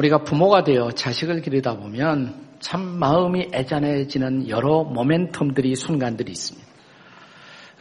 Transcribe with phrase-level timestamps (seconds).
[0.00, 6.66] 우리가 부모가 되어 자식을 기르다 보면 참 마음이 애잔해지는 여러 모멘텀들이 순간들이 있습니다.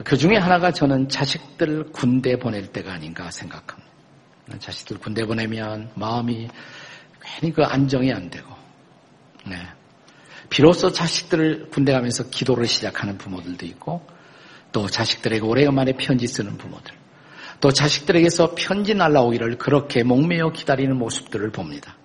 [0.04, 3.90] 그 중에 하나가 저는 자식들 군대 보낼 때가 아닌가 생각합니다.
[4.60, 6.50] 자식들 군대 보내면 마음이
[7.22, 8.48] 괜히 그 안정이 안 되고,
[9.46, 9.56] 네.
[10.50, 14.06] 비로소 자식들을 군대 가면서 기도를 시작하는 부모들도 있고,
[14.72, 16.94] 또 자식들에게 오래간만에 편지 쓰는 부모들,
[17.62, 21.99] 또 자식들에게서 편지 날라오기를 그렇게 목매어 기다리는 모습들을 봅니다.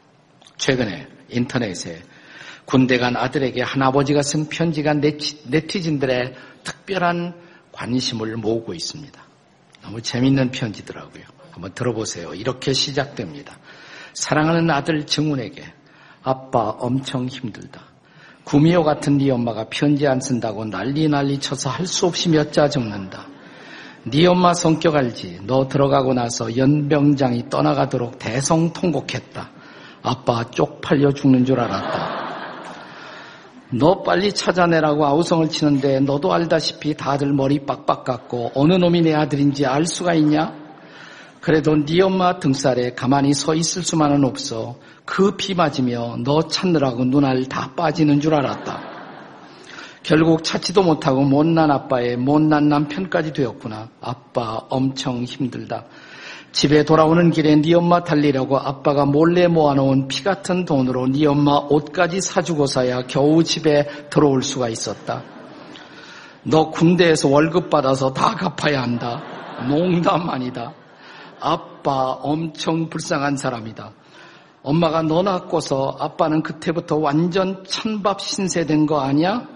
[0.57, 2.03] 최근에 인터넷에
[2.65, 7.35] 군대 간 아들에게 한아버지가 쓴 편지가 네티즌들의 특별한
[7.73, 9.23] 관심을 모으고 있습니다.
[9.83, 11.25] 너무 재밌는 편지더라고요.
[11.51, 12.35] 한번 들어보세요.
[12.35, 13.59] 이렇게 시작됩니다.
[14.15, 15.63] 사랑하는 아들 정훈에게
[16.23, 17.83] 아빠 엄청 힘들다.
[18.45, 22.69] 구미호 같은 네 엄마가 편지 안 쓴다고 난리 난리 쳐서 할 수 없이 몇 자
[22.69, 23.27] 적는다.
[24.05, 25.41] 네 엄마 성격 알지?
[25.47, 29.51] 너 들어가고 나서 연병장이 떠나가도록 대성통곡했다.
[30.05, 32.23] 아빠 쪽팔려 죽는 줄 알았다.
[33.71, 39.67] 너 빨리 찾아내라고 아우성을 치는데 너도 알다시피 다들 머리 빡빡 깎고 어느 놈이 내 아들인지
[39.67, 40.55] 알 수가 있냐?
[41.41, 44.77] 그래도 네 엄마 등살에 가만히 서 있을 수만은 없어.
[45.07, 48.81] 그 피 맞으며 너 찾느라고 눈알 다 빠지는 줄 알았다.
[50.03, 53.89] 결국 찾지도 못하고 못난 아빠의 못난 남편까지 되었구나.
[54.03, 55.87] 아빠 엄청 힘들다.
[56.55, 62.21] 집에 돌아오는 길에 네 엄마 달리려고 아빠가 몰래 모아놓은 피 같은 돈으로 네 엄마 옷까지
[62.21, 65.25] 사주고서야 겨우 집에 들어올 수가 있었다.
[66.45, 69.21] 너 군대에서 월급 받아서 다 갚아야 한다.
[69.69, 70.73] 농담 아니다.
[71.41, 73.91] 아빠 엄청 불쌍한 사람이다.
[74.63, 79.49] 엄마가 너 낳고서 아빠는 그때부터 완전 찬밥 신세된 거 아니야?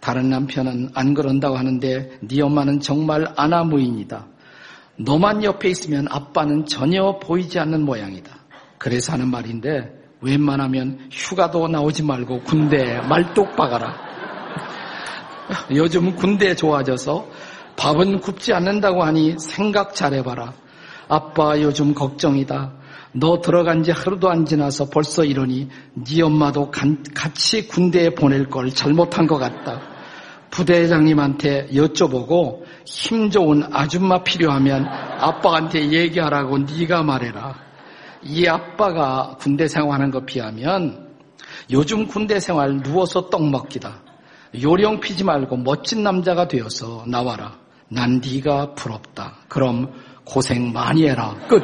[0.00, 4.35] 다른 남편은 안 그런다고 하는데 네 엄마는 정말 아나무인이다.
[4.98, 8.34] 너만 옆에 있으면 아빠는 전혀 보이지 않는 모양이다.
[8.78, 13.94] 그래서 하는 말인데 웬만하면 휴가도 나오지 말고 군대에 말뚝 박아라.
[15.74, 17.28] 요즘 군대 좋아져서
[17.76, 20.54] 밥은 굽지 않는다고 하니 생각 잘해봐라.
[21.08, 22.72] 아빠 요즘 걱정이다.
[23.12, 26.70] 너 들어간 지 하루도 안 지나서 벌써 이러니 네 엄마도
[27.14, 29.95] 같이 군대에 보낼 걸 잘못한 것 같다.
[30.56, 37.56] 부대장님한테 여쭤보고 힘 좋은 아줌마 필요하면 아빠한테 얘기하라고 네가 말해라.
[38.22, 41.10] 이 아빠가 군대 생활하는 거 비하면
[41.70, 44.00] 요즘 군대 생활 누워서 떡 먹기다.
[44.62, 47.58] 요령 피지 말고 멋진 남자가 되어서 나와라.
[47.88, 49.34] 난 네가 부럽다.
[49.48, 49.92] 그럼
[50.24, 51.36] 고생 많이 해라.
[51.48, 51.62] 끝.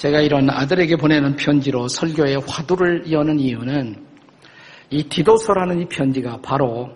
[0.00, 4.02] 제가 이런 아들에게 보내는 편지로 설교의 화두를 여는 이유는
[4.88, 6.88] 이 디도서라는 이 편지가 바로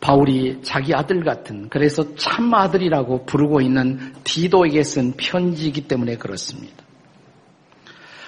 [0.00, 6.74] 바울이 자기 아들 같은 그래서 참 아들이라고 부르고 있는 디도에게 쓴 편지이기 때문에 그렇습니다.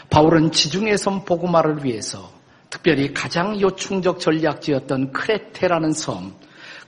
[0.09, 2.31] 바울은 지중해 섬 보고마를 위해서
[2.71, 6.33] 특별히 가장 요충적 전략지였던 크레테라는 섬,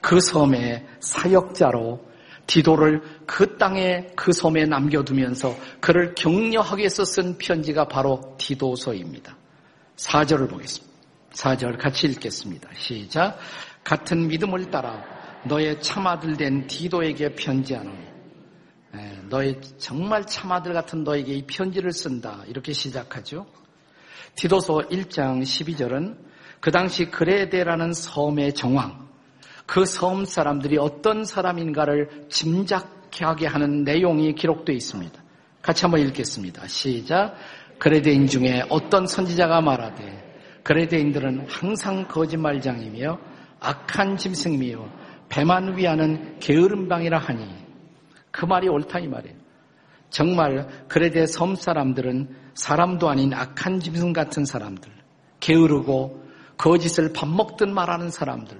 [0.00, 2.07] 그 섬의 사역자로
[2.48, 9.36] 디도를 그 땅에 그 섬에 남겨두면서 그를 격려하기 위해서 쓴 편지가 바로 디도서입니다.
[9.96, 10.88] 4절을 보겠습니다.
[11.34, 12.70] 4절 같이 읽겠습니다.
[12.74, 13.38] 시작.
[13.84, 15.04] 같은 믿음을 따라
[15.44, 18.08] 너의 참아들 된 디도에게 편지하노니
[19.28, 22.42] 너의 정말 참아들 같은 너에게 이 편지를 쓴다.
[22.48, 23.46] 이렇게 시작하죠.
[24.36, 26.16] 디도서 1장 12절은
[26.60, 29.07] 그 당시 그레데라는 섬의 정왕,
[29.68, 35.22] 그 섬 사람들이 어떤 사람인가를 짐작하게 하는 내용이 기록되어 있습니다.
[35.60, 36.66] 같이 한번 읽겠습니다.
[36.66, 37.34] 시작.
[37.78, 43.18] 그레데인 중에 어떤 선지자가 말하되 그레데인들은 항상 거짓말장이며
[43.60, 44.88] 악한 짐승이며
[45.28, 47.46] 배만 위하는 게으름방이라 하니
[48.30, 49.36] 그 말이 옳다 이 말이에요.
[50.08, 54.90] 정말 그레데 섬 사람들은 사람도 아닌 악한 짐승 같은 사람들,
[55.40, 56.24] 게으르고
[56.56, 58.58] 거짓을 밥 먹듯 말하는 사람들,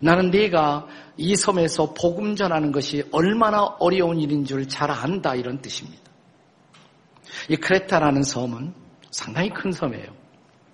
[0.00, 6.00] 나는 네가 이 섬에서 복음 전하는 것이 얼마나 어려운 일인 줄 잘 안다 이런 뜻입니다.
[7.48, 8.74] 이 크레타라는 섬은
[9.10, 10.20] 상당히 큰 섬이에요.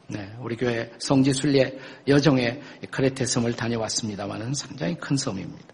[0.08, 1.76] 네, 우리 교회 성지 순례
[2.06, 5.66] 여정에 크레테 섬을 다녀왔습니다만은 상당히 큰 섬입니다.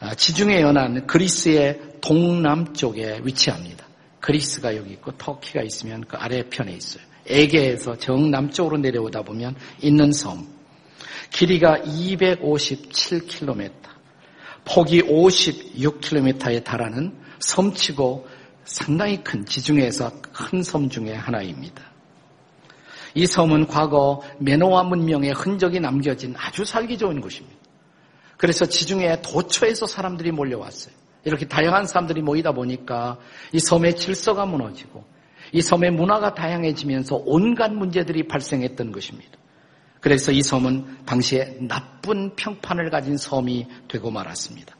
[0.00, 3.84] 아, 지중해 연안 그리스의 동남쪽에 위치합니다.
[4.20, 7.02] 그리스가 여기 있고 터키가 있으면 그 아래편에 있어요.
[7.26, 10.53] 에게에서 정남쪽으로 내려오다 보면 있는 섬.
[11.34, 13.72] 길이가 257km,
[14.64, 18.28] 폭이 56km에 달하는 섬치고
[18.62, 21.82] 상당히 큰 지중해에서 큰 섬 중의 하나입니다.
[23.14, 27.58] 이 섬은 과거 메노아 문명의 흔적이 남겨진 아주 살기 좋은 곳입니다.
[28.36, 30.94] 그래서 지중해 도처에서 사람들이 몰려왔어요.
[31.24, 33.18] 이렇게 다양한 사람들이 모이다 보니까
[33.52, 35.04] 이 섬의 질서가 무너지고
[35.52, 39.43] 이 섬의 문화가 다양해지면서 온갖 문제들이 발생했던 것입니다.
[40.04, 44.76] 그래서 이 섬은 당시에 나쁜 평판을 가진 섬이 되고 말았습니다.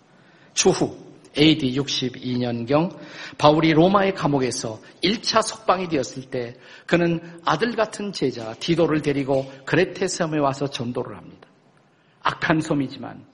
[0.52, 0.94] 추후
[1.38, 2.94] AD 62년경
[3.38, 10.38] 바울이 로마의 감옥에서 1차 석방이 되었을 때 그는 아들 같은 제자 디도를 데리고 그레테 섬에
[10.40, 11.48] 와서 전도를 합니다.
[12.22, 13.24] 악한 섬이지만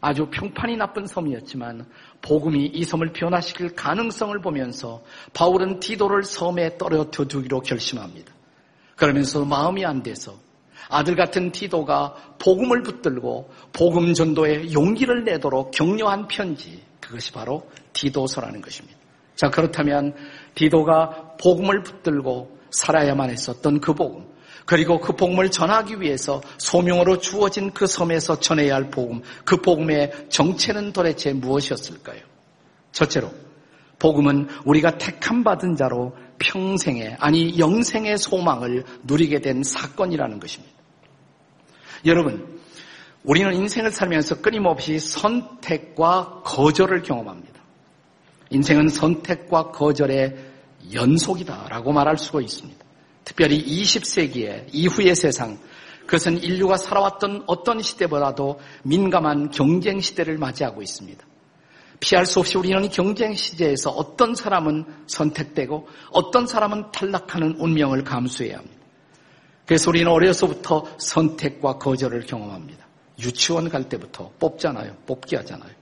[0.00, 1.88] 아주 평판이 나쁜 섬이었지만
[2.22, 5.02] 복음이 이 섬을 변화시킬 가능성을 보면서
[5.32, 8.32] 바울은 디도를 섬에 떨어뜨려 두기로 결심합니다.
[8.94, 10.45] 그러면서 마음이 안 돼서
[10.88, 18.98] 아들 같은 디도가 복음을 붙들고 복음 전도에 용기를 내도록 격려한 편지 그것이 바로 디도서라는 것입니다.
[19.34, 20.14] 자 그렇다면
[20.54, 24.26] 디도가 복음을 붙들고 살아야만 했었던 그 복음
[24.66, 30.92] 그리고 그 복음을 전하기 위해서 소명으로 주어진 그 섬에서 전해야 할 복음, 그 복음의 정체는
[30.92, 32.20] 도대체 무엇이었을까요?
[32.90, 33.30] 첫째로,
[34.00, 40.75] 복음은 우리가 택함 받은 자로 평생의, 아니 영생의 소망을 누리게 된 사건이라는 것입니다.
[42.06, 42.60] 여러분,
[43.24, 47.60] 우리는 인생을 살면서 끊임없이 선택과 거절을 경험합니다.
[48.50, 50.36] 인생은 선택과 거절의
[50.94, 52.84] 연속이다라고 말할 수가 있습니다.
[53.24, 55.58] 특별히 20세기의 이후의 세상,
[56.06, 61.26] 그것은 인류가 살아왔던 어떤 시대보다도 민감한 경쟁 시대를 맞이하고 있습니다.
[61.98, 68.75] 피할 수 없이 우리는 경쟁 시대에서 어떤 사람은 선택되고 어떤 사람은 탈락하는 운명을 감수해야 합니다.
[69.66, 72.86] 그래서 우리는 어려서부터 선택과 거절을 경험합니다.
[73.20, 74.96] 유치원 갈 때부터 뽑잖아요.
[75.06, 75.72] 뽑기 하잖아요.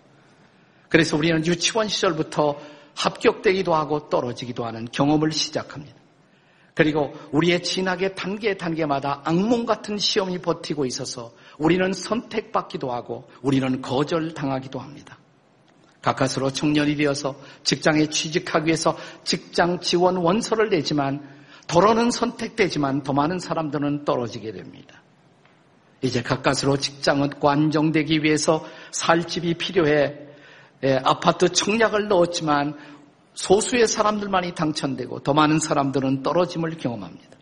[0.88, 2.58] 그래서 우리는 유치원 시절부터
[2.94, 5.96] 합격되기도 하고 떨어지기도 하는 경험을 시작합니다.
[6.74, 14.78] 그리고 우리의 진학의 단계 단계마다 악몽 같은 시험이 버티고 있어서 우리는 선택받기도 하고 우리는 거절당하기도
[14.78, 15.18] 합니다.
[16.02, 21.26] 가까스로 청년이 되어서 직장에 취직하기 위해서 직장 지원 원서를 내지만
[21.66, 25.02] 도로는 선택되지만 더 많은 사람들은 떨어지게 됩니다.
[26.02, 30.24] 이제 가까스로 직장은 관정되기 위해서 살 집이 필요해
[30.84, 32.76] 예, 아파트 청약을 넣었지만
[33.32, 37.34] 소수의 사람들만이 당첨되고 더 많은 사람들은 떨어짐을 경험합니다.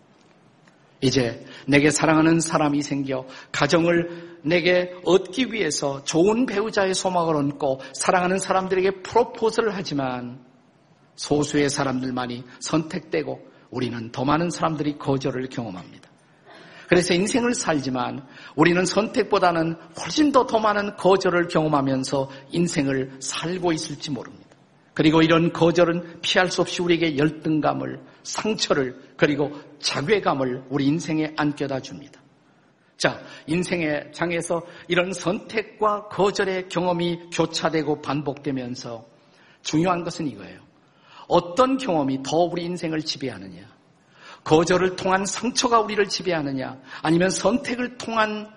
[1.01, 9.03] 이제 내게 사랑하는 사람이 생겨 가정을 내게 얻기 위해서 좋은 배우자의 소망을 얹고 사랑하는 사람들에게
[9.03, 10.41] 프로포즈를 하지만
[11.17, 16.09] 소수의 사람들만이 선택되고 우리는 더 많은 사람들이 거절을 경험합니다.
[16.89, 18.23] 그래서 인생을 살지만
[18.55, 24.51] 우리는 선택보다는 훨씬 더 더 많은 거절을 경험하면서 인생을 살고 있을지 모릅니다.
[24.93, 32.21] 그리고 이런 거절은 피할 수 없이 우리에게 열등감을, 상처를, 그리고 자괴감을 우리 인생에 안겨다 줍니다.
[32.99, 39.07] 자, 인생의 장에서 이런 선택과 거절의 경험이 교차되고 반복되면서
[39.63, 40.72] 중요한 것은 이거예요.
[41.33, 43.63] 어떤 경험이 더 우리 인생을 지배하느냐?
[44.45, 46.79] 거절을 통한 상처가 우리를 지배하느냐?
[47.01, 48.51] 아니면 선택을 통한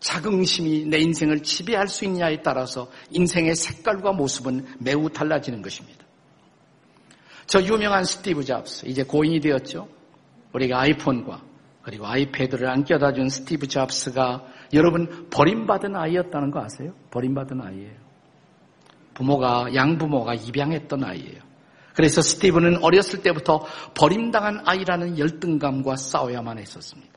[0.00, 6.06] 자긍심이 내 인생을 지배할 수 있냐에 따라서 인생의 색깔과 모습은 매우 달라지는 것입니다.
[7.46, 9.88] 저 유명한 스티브 잡스, 이제 고인이 되었죠.
[10.54, 11.42] 우리가 아이폰과
[11.82, 16.94] 그리고 아이패드를 안겨다 준 스티브 잡스가 여러분 버림받은 아이였다는 거 아세요?
[17.10, 18.08] 버림받은 아이예요.
[19.12, 21.47] 부모가 양부모가 입양했던 아이예요.
[21.98, 27.12] 그래서 스티브는 어렸을 때부터 버림당한 아이라는 열등감과 싸워야만 했었습니다.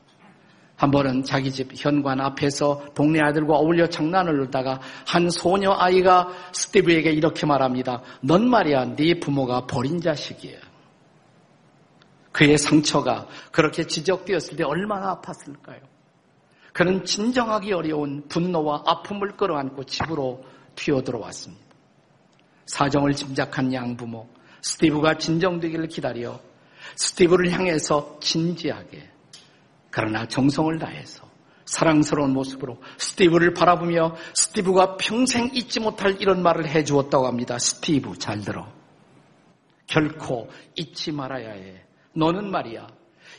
[0.74, 7.12] 한 번은 자기 집 현관 앞에서 동네 아들과 어울려 장난을 놀다가 한 소녀 아이가 스티브에게
[7.12, 8.02] 이렇게 말합니다.
[8.22, 10.58] 넌 말이야 네 부모가 버린 자식이야.
[12.32, 15.78] 그의 상처가 그렇게 지적되었을 때 얼마나 아팠을까요?
[16.72, 21.62] 그는 진정하기 어려운 분노와 아픔을 끌어안고 집으로 튀어들어왔습니다.
[22.66, 26.40] 사정을 짐작한 양부모 스티브가 진정되기를 기다려
[26.96, 29.10] 스티브를 향해서 진지하게
[29.90, 31.30] 그러나 정성을 다해서
[31.64, 37.58] 사랑스러운 모습으로 스티브를 바라보며 스티브가 평생 잊지 못할 이런 말을 해주었다고 합니다.
[37.58, 38.66] 스티브 잘 들어.
[39.86, 41.82] 결코 잊지 말아야 해.
[42.14, 42.86] 너는 말이야.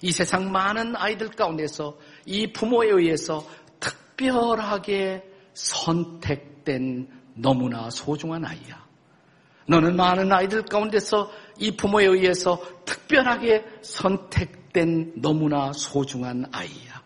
[0.01, 3.47] 이 세상 많은 아이들 가운데서 이 부모에 의해서
[3.79, 8.82] 특별하게 선택된 너무나 소중한 아이야.
[9.67, 17.03] 너는 많은 아이들 가운데서 이 부모에 의해서 특별하게 선택된 너무나 소중한 아이야.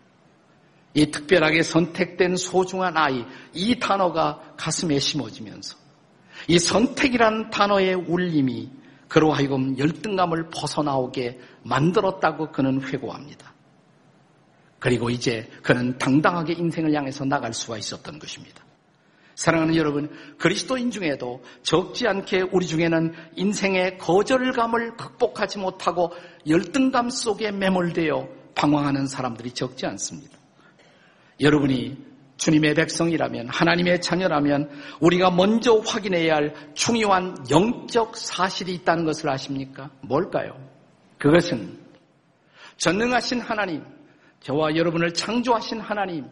[0.94, 3.24] 이 특별하게 선택된 소중한 아이,
[3.54, 5.76] 이 단어가 가슴에 심어지면서
[6.48, 8.70] 이 선택이라는 단어의 울림이
[9.06, 13.54] 그로 하여금 열등감을 벗어나오게 만들었다고 그는 회고합니다.
[14.78, 18.62] 그리고 이제 그는 당당하게 인생을 향해서 나갈 수가 있었던 것입니다.
[19.38, 26.10] 사랑하는 여러분, 그리스도인 중에도 적지 않게 우리 중에는 인생의 거절감을 극복하지 못하고
[26.48, 30.36] 열등감 속에 매몰되어 방황하는 사람들이 적지 않습니다.
[31.40, 32.04] 여러분이
[32.36, 39.88] 주님의 백성이라면, 하나님의 자녀라면 우리가 먼저 확인해야 할 중요한 영적 사실이 있다는 것을 아십니까?
[40.00, 40.50] 뭘까요?
[41.16, 41.78] 그것은
[42.76, 43.84] 전능하신 하나님,
[44.40, 46.26] 저와 여러분을 창조하신 하나님,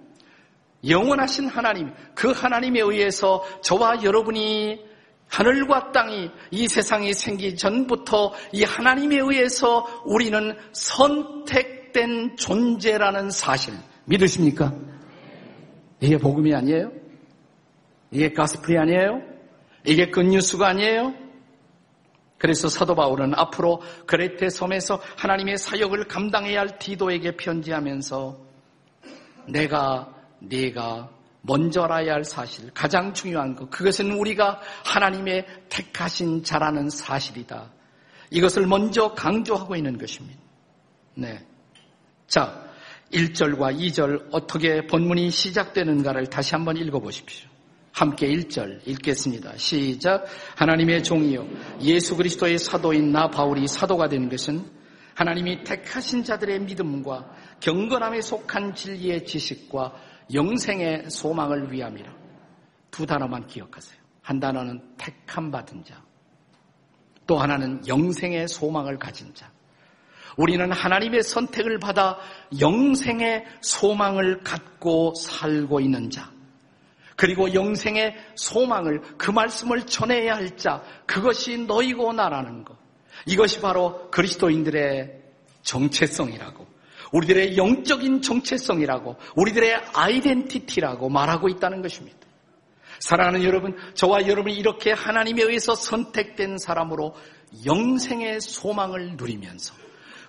[0.88, 4.84] 영원하신 하나님, 그 하나님에 의해서 저와 여러분이
[5.28, 13.74] 하늘과 땅이 이 세상이 생기 전부터 이 하나님에 의해서 우리는 선택된 존재라는 사실
[14.04, 14.72] 믿으십니까?
[16.00, 16.92] 이게 복음이 아니에요?
[18.10, 19.22] 이게 가스프리 아니에요?
[19.84, 21.14] 이게 굿뉴스가 아니에요?
[22.38, 28.36] 그래서 사도 바울은 앞으로 그레테 섬에서 하나님의 사역을 감당해야 할 디도에게 편지하면서
[29.48, 31.10] 내가 네가
[31.42, 37.70] 먼저 알아야 할 사실, 가장 중요한 것, 그것은 우리가 하나님의 택하신 자라는 사실이다.
[38.30, 40.40] 이것을 먼저 강조하고 있는 것입니다.
[41.14, 41.46] 네.
[42.26, 42.66] 자,
[43.12, 47.48] 1절과 2절 어떻게 본문이 시작되는가를 다시 한번 읽어보십시오.
[47.92, 49.56] 함께 1절 읽겠습니다.
[49.56, 50.26] 시작.
[50.56, 51.46] 하나님의 종이요.
[51.80, 54.66] 예수 그리스도의 사도인 나 바울이 사도가 되는 것은
[55.14, 57.24] 하나님이 택하신 자들의 믿음과
[57.60, 59.94] 경건함에 속한 진리의 지식과
[60.33, 62.12] 영생의 소망을 위함이라.
[62.90, 64.00] 두 단어만 기억하세요.
[64.23, 66.02] 한 단어는 택함 받은 자.
[67.26, 69.50] 또 하나는 영생의 소망을 가진 자.
[70.37, 72.18] 우리는 하나님의 선택을 받아
[72.61, 76.30] 영생의 소망을 갖고 살고 있는 자.
[77.16, 80.83] 그리고 영생의 소망을 그 말씀을 전해야 할 자.
[81.06, 82.76] 그것이 너희고 나라는 것.
[83.26, 85.23] 이것이 바로 그리스도인들의
[85.62, 86.66] 정체성이라고
[87.16, 92.18] 우리들의 영적인 정체성이라고 우리들의 아이덴티티라고 말하고 있다는 것입니다.
[92.99, 97.14] 사랑하는 여러분, 저와 여러분이 이렇게 하나님에 의해서 선택된 사람으로
[97.64, 99.75] 영생의 소망을 누리면서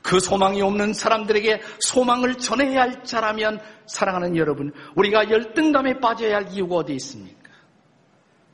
[0.01, 6.77] 그 소망이 없는 사람들에게 소망을 전해야 할 자라면 사랑하는 여러분, 우리가 열등감에 빠져야 할 이유가
[6.77, 7.37] 어디 있습니까?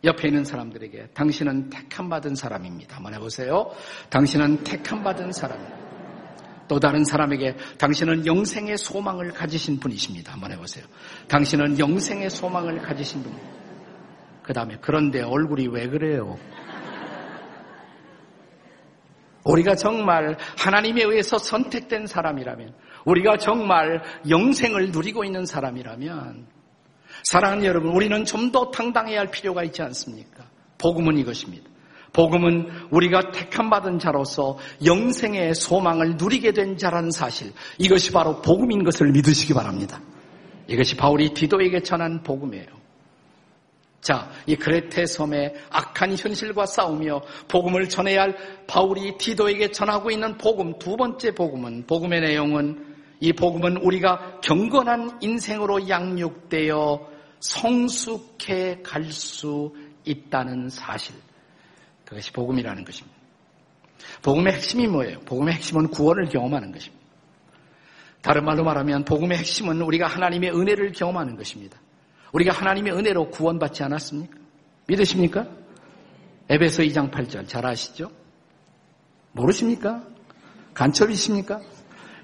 [0.03, 2.97] 옆에 있는 사람들에게 당신은 택함 받은 사람입니다.
[2.97, 3.71] 한번 해보세요.
[4.09, 5.82] 당신은 택함 받은 사람입니다.
[6.67, 10.33] 또 다른 사람에게 당신은 영생의 소망을 가지신 분이십니다.
[10.33, 10.85] 한번 해보세요.
[11.27, 13.33] 당신은 영생의 소망을 가지신 분.
[14.41, 16.37] 그 다음에 그런데 얼굴이 왜 그래요?
[19.45, 22.73] 우리가 정말 하나님에 의해서 선택된 사람이라면,
[23.05, 26.47] 우리가 정말 영생을 누리고 있는 사람이라면,
[27.25, 30.45] 사랑하는 여러분, 우리는 좀 더 당당해야 할 필요가 있지 않습니까?
[30.77, 31.69] 복음은 이것입니다.
[32.13, 39.53] 복음은 우리가 택함받은 자로서 영생의 소망을 누리게 된 자라는 사실, 이것이 바로 복음인 것을 믿으시기
[39.53, 39.99] 바랍니다.
[40.67, 42.67] 이것이 바울이 디도에게 전한 복음이에요.
[43.99, 50.77] 자, 이 그레테 섬의 악한 현실과 싸우며 복음을 전해야 할 바울이 디도에게 전하고 있는 복음,
[50.77, 57.07] 두 번째 복음은, 복음의 내용은 이 복음은 우리가 경건한 인생으로 양육되어
[57.39, 59.73] 성숙해 갈 수
[60.05, 61.15] 있다는 사실.
[62.13, 63.17] 그것이 복음이라는 것입니다.
[64.21, 65.19] 복음의 핵심이 뭐예요?
[65.21, 67.03] 복음의 핵심은 구원을 경험하는 것입니다.
[68.21, 71.77] 다른 말로 말하면 복음의 핵심은 우리가 하나님의 은혜를 경험하는 것입니다.
[72.31, 74.37] 우리가 하나님의 은혜로 구원받지 않았습니까?
[74.87, 75.47] 믿으십니까?
[76.49, 78.11] 에베소 2장 8절 잘 아시죠?
[79.33, 80.03] 모르십니까?
[80.73, 81.59] 간첩이십니까?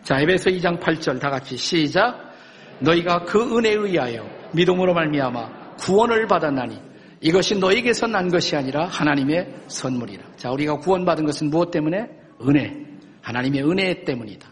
[0.03, 2.33] 자, 에베소 2장 8절 다 같이 시작.
[2.79, 6.88] 너희가 그 은혜에 의하여 믿음으로 말미암아 구원을 받았나니
[7.21, 10.23] 이것이 너희에게서 난 것이 아니라 하나님의 선물이라.
[10.37, 12.09] 자, 우리가 구원받은 것은 무엇 때문에?
[12.47, 12.73] 은혜.
[13.21, 14.49] 하나님의 은혜 때문이다.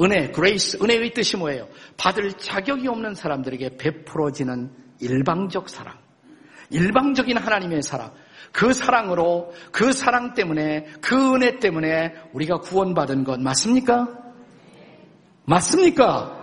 [0.00, 1.68] 은혜, grace, 은혜의 뜻이 뭐예요?
[1.96, 4.70] 받을 자격이 없는 사람들에게 베풀어지는
[5.00, 5.98] 일방적 사랑.
[6.70, 8.12] 일방적인 하나님의 사랑.
[8.52, 14.08] 그 사랑으로, 그 사랑 때문에, 그 은혜 때문에 우리가 구원받은 것 맞습니까?
[15.46, 16.42] 맞습니까?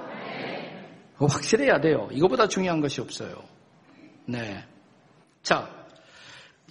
[1.20, 2.10] 확실해야 돼요.
[2.12, 3.36] 이거보다 중요한 것이 없어요.
[4.26, 4.64] 네.
[5.44, 5.70] 자,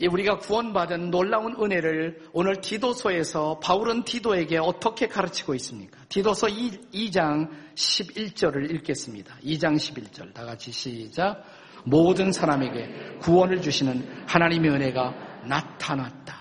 [0.00, 5.99] 우리가 구원받은 놀라운 은혜를 오늘 디도서에서 바울은 디도에게 어떻게 가르치고 있습니까?
[6.09, 9.37] 디도서 2, 장 11절을 읽겠습니다.
[9.45, 11.45] 2장 11절 다 같이 시작.
[11.85, 16.39] 모든 사람에게 구원을 주시는 하나님의 은혜가 나타났다.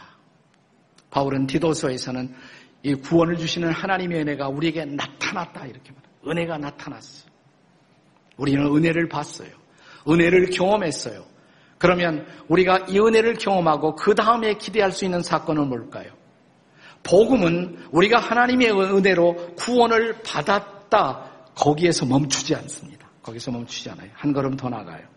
[1.10, 2.34] 바울은 디도서에서는
[2.84, 6.30] 이 구원을 주시는 하나님의 은혜가 우리에게 나타났다 이렇게 말합니다.
[6.30, 7.28] 은혜가 나타났어.
[8.38, 9.50] 우리는 은혜를 봤어요.
[10.08, 11.26] 은혜를 경험했어요.
[11.80, 16.12] 그러면 우리가 이 은혜를 경험하고 그 다음에 기대할 수 있는 사건은 뭘까요?
[17.04, 21.26] 복음은 우리가 하나님의 은혜로 구원을 받았다.
[21.56, 23.10] 거기에서 멈추지 않습니다.
[23.24, 24.10] 거기서 멈추지 않아요.
[24.14, 25.08] 한 걸음 더 나가요.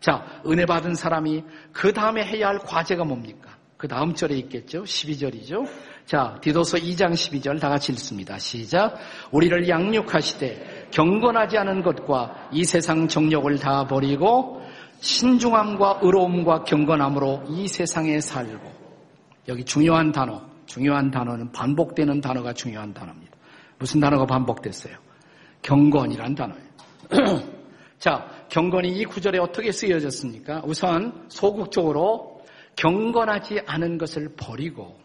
[0.00, 3.56] 자, 은혜 받은 사람이 그 다음에 해야 할 과제가 뭡니까?
[3.76, 4.82] 그 다음 절에 있겠죠?
[4.82, 5.68] 12절이죠?
[6.06, 8.38] 자, 디도서 2장 12절 다 같이 읽습니다.
[8.38, 8.96] 시작.
[9.30, 14.62] 우리를 양육하시되 경건하지 않은 것과 이 세상 정력을 다 버리고
[15.00, 18.72] 신중함과 의로움과 경건함으로 이 세상에 살고
[19.48, 23.36] 여기 중요한 단어, 중요한 단어는 반복되는 단어가 중요한 단어입니다.
[23.78, 24.96] 무슨 단어가 반복됐어요?
[25.62, 26.64] 경건이란 단어예요.
[27.98, 30.62] 자, 경건이 이 구절에 어떻게 쓰여졌습니까?
[30.64, 32.42] 우선 소극적으로
[32.76, 34.98] 경건하지 않은 것을 버리고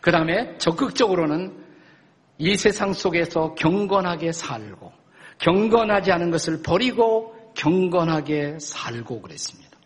[0.00, 1.64] 그 다음에 적극적으로는
[2.38, 4.92] 이 세상 속에서 경건하게 살고
[5.38, 9.78] 경건하지 않은 것을 버리고 경건하게 살고 그랬습니다.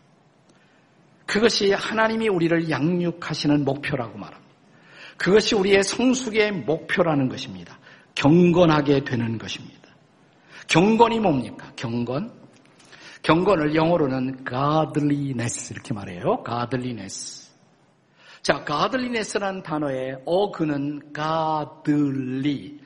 [1.25, 4.49] 그것이 하나님이 우리를 양육하시는 목표라고 말합니다.
[5.17, 7.77] 그것이 우리의 성숙의 목표라는 것입니다.
[8.15, 9.89] 경건하게 되는 것입니다.
[10.67, 11.71] 경건이 뭡니까?
[11.75, 12.31] 경건.
[13.21, 16.43] 경건을 영어로는 godliness 이렇게 말해요.
[16.45, 17.51] godliness.
[18.41, 22.79] 자, godliness라는 단어에 어그는 godly.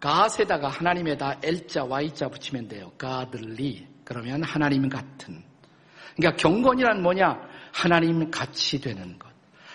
[0.00, 2.92] god에다가 하나님에다 L자, Y자 붙이면 돼요.
[3.00, 3.86] godly.
[4.08, 5.42] 그러면 하나님 같은.
[6.16, 7.38] 그러니까 경건이란 뭐냐?
[7.74, 9.28] 하나님 같이 되는 것.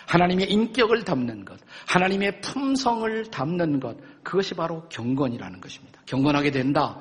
[0.08, 1.60] 하나님의 인격을 담는 것.
[1.88, 3.96] 하나님의 품성을 담는 것.
[4.24, 6.02] 그것이 바로 경건이라는 것입니다.
[6.08, 7.00] 경건하게 된다.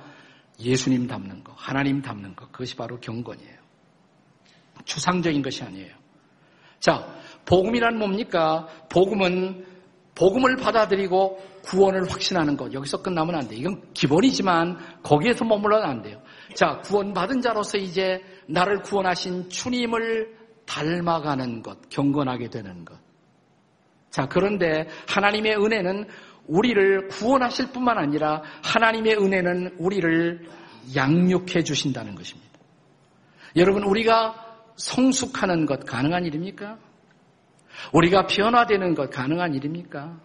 [0.61, 3.57] 예수님 담는 것, 하나님 담는 것, 그것이 바로 경건이에요.
[4.85, 5.95] 추상적인 것이 아니에요.
[6.81, 7.07] 자,
[7.47, 8.69] 복음이란 뭡니까?
[8.91, 9.72] 복음은
[10.14, 12.73] 복음을 받아들이고 구원을 확신하는 것.
[12.73, 13.61] 여기서 끝나면 안 돼요.
[13.61, 16.21] 이건 기본이지만 거기에서 머물러는 안 돼요.
[16.54, 22.98] 자, 구원받은 자로서 이제 나를 구원하신 주님을 닮아가는 것, 경건하게 되는 것.
[24.11, 26.07] 자, 그런데 하나님의 은혜는
[26.46, 30.46] 우리를 구원하실 뿐만 아니라 하나님의 은혜는 우리를
[30.94, 32.51] 양육해 주신다는 것입니다.
[33.57, 34.35] 여러분, 우리가
[34.77, 36.79] 성숙하는 것 가능한 일입니까?
[37.92, 40.18] 우리가 변화되는 것 가능한 일입니까?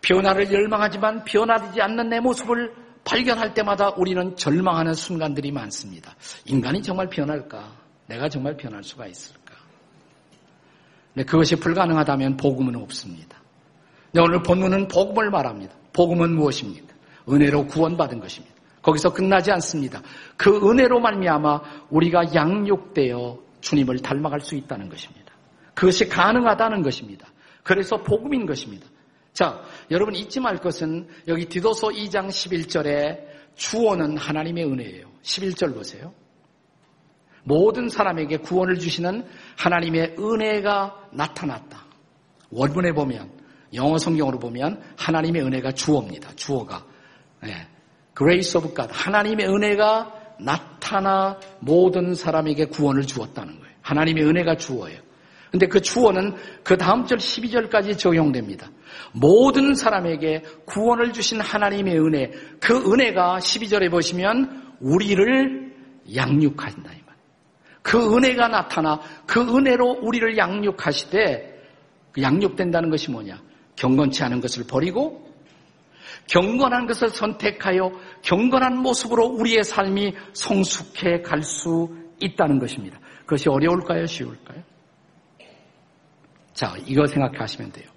[0.00, 6.14] 변화를 열망하지만 변화되지 않는 내 모습을 발견할 때마다 우리는 절망하는 순간들이 많습니다.
[6.46, 7.72] 인간이 정말 변할까?
[8.06, 9.54] 내가 정말 변할 수가 있을까?
[11.14, 13.38] 네, 그것이 불가능하다면 복음은 없습니다.
[14.12, 15.74] 네, 오늘 본문은 복음을 말합니다.
[15.92, 16.94] 복음은 무엇입니까?
[17.28, 18.54] 은혜로 구원받은 것입니다.
[18.82, 20.02] 거기서 끝나지 않습니다.
[20.36, 25.21] 그 은혜로 말미암아 우리가 양육되어 주님을 닮아갈 수 있다는 것입니다.
[25.74, 27.26] 그것이 가능하다는 것입니다.
[27.62, 28.86] 그래서 복음인 것입니다.
[29.32, 35.06] 자, 여러분 잊지 말 것은 여기 디도서 2장 11절에 주원은 하나님의 은혜예요.
[35.22, 36.12] 11절 보세요.
[37.44, 41.86] 모든 사람에게 구원을 주시는 하나님의 은혜가 나타났다.
[42.50, 43.30] 원문에 보면
[43.74, 46.34] 영어 성경으로 보면 하나님의 은혜가 주어입니다.
[46.36, 46.84] 주어가.
[47.42, 47.66] 네.
[48.16, 48.92] Grace of God.
[48.92, 53.74] 하나님의 은혜가 나타나 모든 사람에게 구원을 주었다는 거예요.
[53.80, 55.00] 하나님의 은혜가 주어예요.
[55.52, 56.34] 근데 그 주어는
[56.64, 58.68] 그 다음 절 12절까지 적용됩니다.
[59.12, 65.72] 모든 사람에게 구원을 주신 하나님의 은혜, 그 은혜가 12절에 보시면 우리를
[66.16, 67.02] 양육한다.
[67.82, 71.62] 그 은혜가 나타나 그 은혜로 우리를 양육하시되
[72.12, 73.42] 그 양육된다는 것이 뭐냐?
[73.76, 75.28] 경건치 않은 것을 버리고
[76.28, 77.90] 경건한 것을 선택하여
[78.22, 81.88] 경건한 모습으로 우리의 삶이 성숙해 갈 수
[82.20, 83.00] 있다는 것입니다.
[83.22, 84.06] 그것이 어려울까요?
[84.06, 84.62] 쉬울까요?
[86.54, 87.88] 자, 이거 생각하시면 돼요.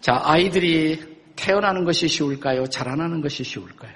[0.00, 1.00] 자, 아이들이
[1.36, 2.66] 태어나는 것이 쉬울까요?
[2.66, 3.94] 자라나는 것이 쉬울까요?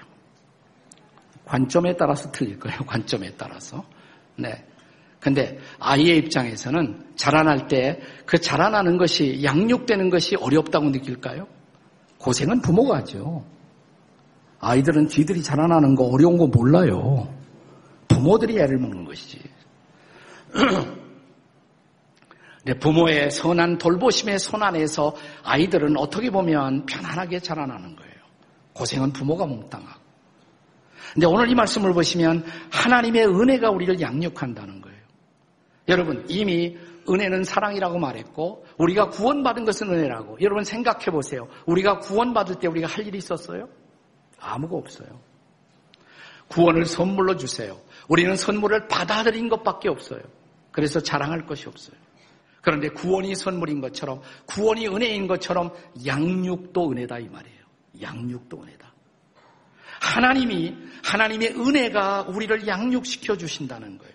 [1.45, 2.79] 관점에 따라서 틀릴 거예요.
[2.87, 3.85] 관점에 따라서.
[4.35, 4.65] 네.
[5.19, 11.47] 근데 아이의 입장에서는 자라날 때 그 자라나는 것이 양육되는 것이 어렵다고 느낄까요?
[12.19, 13.45] 고생은 부모가 하죠.
[14.59, 17.33] 아이들은 쥐들이 자라나는 거 어려운 거 몰라요.
[18.09, 19.39] 부모들이 애를 먹는 것이지.
[22.75, 28.13] 부모의 선한 돌보심의 손 안에서 아이들은 어떻게 보면 편안하게 자라나는 거예요.
[28.73, 30.07] 고생은 부모가 몽땅하고.
[31.13, 34.97] 근데 오늘 이 말씀을 보시면 하나님의 은혜가 우리를 양육한다는 거예요.
[35.87, 36.77] 여러분, 이미
[37.09, 40.37] 은혜는 사랑이라고 말했고, 우리가 구원받은 것은 은혜라고.
[40.41, 41.47] 여러분 생각해 보세요.
[41.65, 43.69] 우리가 구원받을 때 우리가 할 일이 있었어요?
[44.39, 45.07] 아무거 없어요.
[46.49, 47.77] 구원을 선물로 주세요.
[48.07, 50.21] 우리는 선물을 받아들인 것밖에 없어요.
[50.71, 51.95] 그래서 자랑할 것이 없어요.
[52.67, 55.71] 그런데 구원이 선물인 것처럼, 구원이 은혜인 것처럼
[56.05, 57.63] 양육도 은혜다 이 말이에요.
[58.01, 58.93] 양육도 은혜다.
[60.01, 64.13] 하나님이, 하나님의 은혜가 우리를 양육시켜 주신다는 거예요.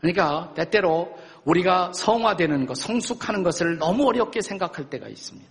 [0.00, 5.50] 그러니까 때때로 우리가 성화되는 것, 성숙하는 것을 너무 어렵게 생각할 때가 있습니다.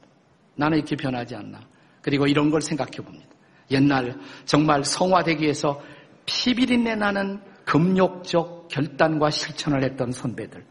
[0.55, 1.59] 나는 이렇게 변하지 않나.
[2.01, 3.27] 그리고 이런 걸 생각해 봅니다.
[3.69, 5.79] 옛날 정말 성화되기 위해서
[6.25, 10.65] 피비린내 나는 금욕적 결단과 실천을 했던 선배들,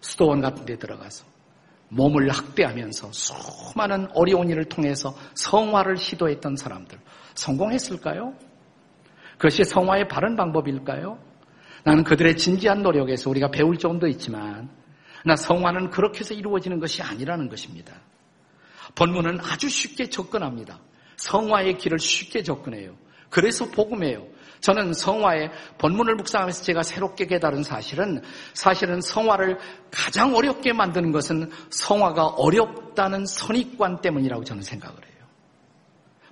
[0.00, 1.24] 수도원 같은 데 들어가서
[1.90, 6.98] 몸을 학대하면서 수많은 어려운 일을 통해서 성화를 시도했던 사람들,
[7.34, 8.34] 성공했을까요?
[9.32, 11.18] 그것이 성화의 바른 방법일까요?
[11.84, 14.68] 나는 그들의 진지한 노력에서 우리가 배울 점도 있지만,
[15.24, 17.94] 나 성화는 그렇게 해서 이루어지는 것이 아니라는 것입니다.
[18.94, 20.78] 본문은 아주 쉽게 접근합니다.
[21.16, 22.94] 성화의 길을 쉽게 접근해요.
[23.28, 24.26] 그래서 복음이에요.
[24.60, 29.58] 저는 성화의 본문을 묵상하면서 제가 새롭게 깨달은 사실은 사실은 성화를
[29.90, 35.10] 가장 어렵게 만드는 것은 성화가 어렵다는 선입관 때문이라고 저는 생각을 해요.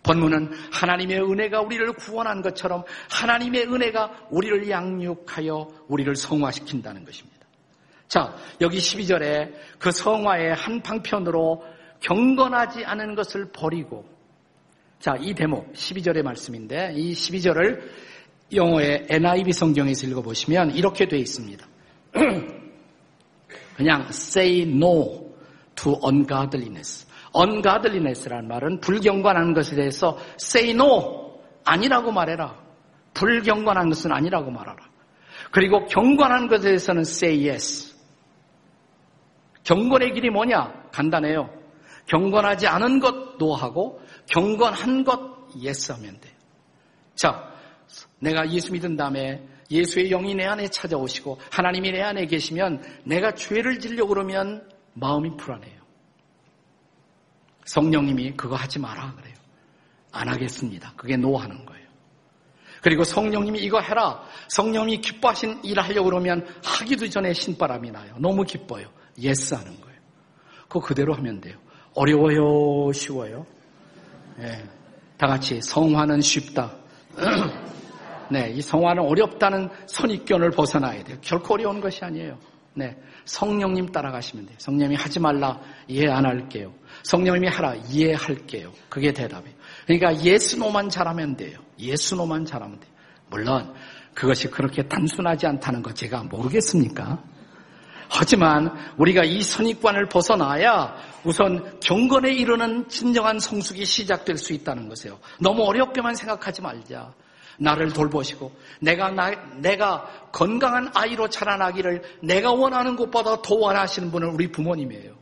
[0.02, 7.38] 본문은 하나님의 은혜가 우리를 구원한 것처럼 하나님의 은혜가 우리를 양육하여 우리를 성화시킨다는 것입니다.
[8.06, 11.64] 자, 여기 12절에 그 성화의 한 방편으로
[12.00, 14.06] 경건하지 않은 것을 버리고
[14.98, 17.80] 자, 이 대목 12절의 말씀인데 이 12절을
[18.52, 21.66] 영어의 NIV 성경에서 읽어보시면 이렇게 되어 있습니다.
[23.76, 25.32] 그냥 say no
[25.74, 27.06] to ungodliness.
[27.36, 32.56] ungodliness라는 말은 불경건한 것에 대해서 say no 아니라고 말해라.
[33.14, 34.78] 불경건한 것은 아니라고 말하라.
[35.50, 37.94] 그리고 경건한 것에 대해서는 say yes.
[39.64, 40.88] 경건의 길이 뭐냐?
[40.92, 41.50] 간단해요.
[42.06, 45.20] 경건하지 않은 것 노하고 경건한 것
[45.54, 46.32] yes 하면 돼요.
[47.14, 47.47] 자,
[48.20, 53.78] 내가 예수 믿은 다음에 예수의 영이 내 안에 찾아오시고 하나님이 내 안에 계시면 내가 죄를
[53.78, 55.78] 지려고 그러면 마음이 불안해요.
[57.64, 59.34] 성령님이 그거 하지 마라 그래요.
[60.10, 60.94] 안 하겠습니다.
[60.96, 61.86] 그게 no하는 거예요.
[62.80, 64.24] 그리고 성령님이 이거 해라.
[64.48, 68.14] 성령님이 기뻐하신 일 하려고 그러면 하기도 전에 신바람이 나요.
[68.18, 68.88] 너무 기뻐요.
[69.20, 69.98] yes 하는 거예요.
[70.62, 71.58] 그거 그대로 하면 돼요.
[71.94, 72.92] 어려워요?
[72.92, 73.44] 쉬워요?
[74.36, 74.64] 네.
[75.16, 76.72] 다 같이 성화는 쉽다.
[78.30, 81.16] 네, 이 성화는 어렵다는 선입견을 벗어나야 돼요.
[81.20, 82.38] 결코 어려운 것이 아니에요.
[82.74, 84.56] 네, 성령님 따라가시면 돼요.
[84.58, 86.72] 성령님이 하지 말라 이해 안 할게요.
[87.02, 88.72] 성령님이 하라 이해할게요.
[88.88, 89.56] 그게 대답이에요.
[89.86, 91.58] 그러니까 예수노만 잘하면 돼요.
[91.78, 92.92] 예수노만 잘하면 돼요.
[93.30, 93.74] 물론
[94.14, 97.22] 그것이 그렇게 단순하지 않다는 거 제가 모르겠습니까?
[98.10, 105.18] 하지만 우리가 이 선입관을 벗어나야 우선 경건에 이르는 진정한 성숙이 시작될 수 있다는 것이에요.
[105.40, 107.12] 너무 어렵게만 생각하지 말자.
[107.58, 114.50] 나를 돌보시고 내가 나, 내가 건강한 아이로 자라나기를 내가 원하는 것보다 더 원하시는 분은 우리
[114.50, 115.16] 부모님이에요.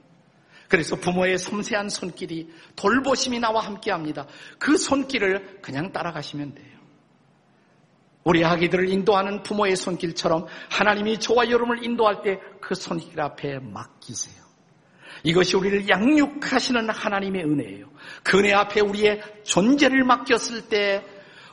[0.69, 4.27] 그래서 부모의 섬세한 손길이 돌보심이 나와 함께합니다.
[4.59, 6.77] 그 손길을 그냥 따라가시면 돼요.
[8.25, 14.45] 우리 아기들을 인도하는 부모의 손길처럼 하나님이 저와 여러분을 인도할 때 그 손길 앞에 맡기세요.
[15.23, 17.87] 이것이 우리를 양육하시는 하나님의 은혜예요.
[18.25, 21.05] 그 은혜 앞에 우리의 존재를 맡겼을 때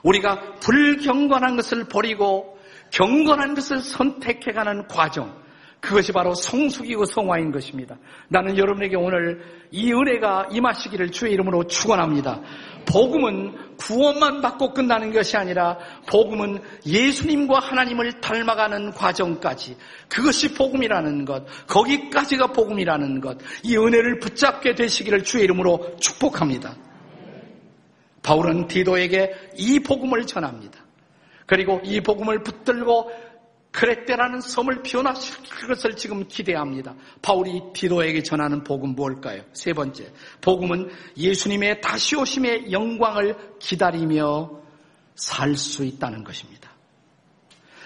[0.03, 2.57] 우리가 불경건한 것을 버리고
[2.91, 5.43] 경건한 것을 선택해가는 과정.
[5.83, 7.97] 그것이 바로 성숙이고 성화인 것입니다.
[8.29, 12.39] 나는 여러분에게 오늘 이 은혜가 임하시기를 주의 이름으로 축원합니다.
[12.85, 19.75] 복음은 구원만 받고 끝나는 것이 아니라 복음은 예수님과 하나님을 닮아가는 과정까지
[20.07, 26.77] 그것이 복음이라는 것, 거기까지가 복음이라는 것, 이 은혜를 붙잡게 되시기를 주의 이름으로 축복합니다.
[28.23, 30.79] 바울은 디도에게 이 복음을 전합니다.
[31.45, 33.11] 그리고 이 복음을 붙들고
[33.71, 36.95] 크레테라는 섬을 변화시킬 것을 지금 기대합니다.
[37.21, 39.41] 바울이 디도에게 전하는 복음 뭘까요?
[39.51, 44.61] 세 번째, 복음은 예수님의 다시 오심의 영광을 기다리며
[45.15, 46.71] 살 수 있다는 것입니다.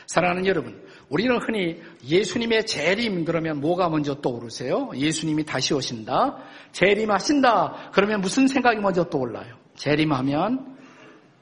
[0.07, 4.91] 사랑하는 여러분, 우리는 흔히 예수님의 재림 그러면 뭐가 먼저 떠오르세요?
[4.93, 6.37] 예수님이 다시 오신다.
[6.73, 7.91] 재림하신다.
[7.93, 9.55] 그러면 무슨 생각이 먼저 떠올라요?
[9.77, 10.77] 재림하면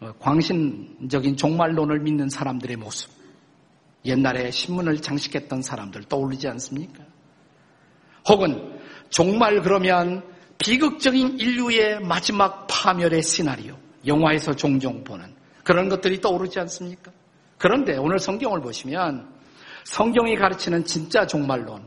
[0.01, 3.09] 어, 광신적인 종말론을 믿는 사람들의 모습.
[4.05, 7.03] 옛날에 신문을 장식했던 사람들 떠올리지 않습니까?
[8.29, 10.23] 혹은 종말 그러면
[10.57, 17.11] 비극적인 인류의 마지막 파멸의 시나리오, 영화에서 종종 보는 그런 것들이 떠오르지 않습니까?
[17.57, 19.27] 그런데 오늘 성경을 보시면
[19.85, 21.83] 성경이 가르치는 진짜 종말론,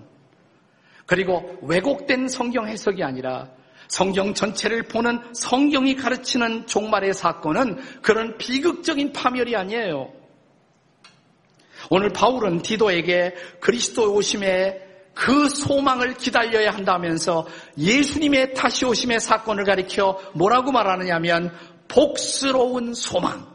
[1.07, 3.49] 그리고 왜곡된 성경 해석이 아니라
[3.89, 10.13] 성경 전체를 보는 성경이 가르치는 종말의 사건은 그런 비극적인 파멸이 아니에요.
[11.91, 17.47] 오늘 바울은 디도에게 그리스도 오심의 그 소망을 기다려야 한다면서
[17.77, 21.53] 예수님의 다시 오심의 사건을 가리켜 뭐라고 말하느냐면
[21.89, 23.49] 복스러운 소망.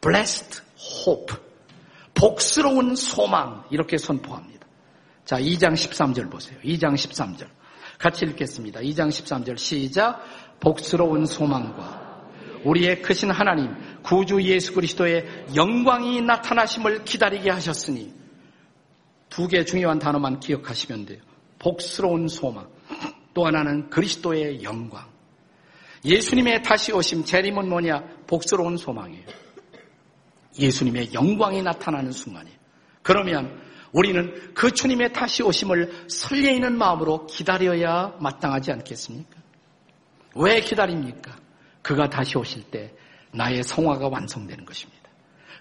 [0.00, 0.62] blessed
[1.04, 1.36] hope.
[2.14, 3.64] 복스러운 소망.
[3.70, 4.66] 이렇게 선포합니다.
[5.24, 6.58] 자, 2장 13절 보세요.
[6.64, 7.57] 2장 13절.
[7.98, 8.80] 같이 읽겠습니다.
[8.80, 10.22] 2장 13절 시작.
[10.60, 12.08] 복스러운 소망과
[12.64, 18.12] 우리의 크신 하나님, 구주 예수 그리스도의 영광이 나타나심을 기다리게 하셨으니
[19.28, 21.20] 두 개 중요한 단어만 기억하시면 돼요.
[21.58, 22.68] 복스러운 소망.
[23.34, 25.06] 또 하나는 그리스도의 영광.
[26.04, 28.02] 예수님의 다시 오심 재림은 뭐냐?
[28.26, 29.26] 복스러운 소망이에요.
[30.58, 32.56] 예수님의 영광이 나타나는 순간이에요.
[33.02, 33.60] 그러면
[33.92, 39.36] 우리는 그 주님의 다시 오심을 설레이는 마음으로 기다려야 마땅하지 않겠습니까?
[40.34, 41.36] 왜 기다립니까?
[41.82, 42.92] 그가 다시 오실 때
[43.32, 44.98] 나의 성화가 완성되는 것입니다.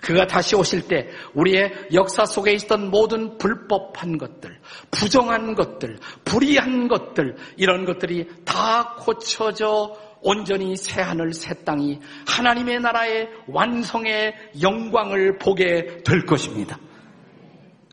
[0.01, 4.59] 그가 다시 오실 때 우리의 역사 속에 있던 모든 불법한 것들,
[4.91, 13.29] 부정한 것들, 불의한 것들, 이런 것들이 다 고쳐져 온전히 새 하늘 새 땅이 하나님의 나라의
[13.47, 16.77] 완성의 영광을 보게 될 것입니다.